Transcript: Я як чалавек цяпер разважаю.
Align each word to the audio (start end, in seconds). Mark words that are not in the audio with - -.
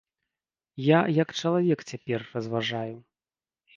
Я 0.83 1.01
як 1.17 1.29
чалавек 1.41 1.79
цяпер 1.91 2.19
разважаю. 2.33 2.95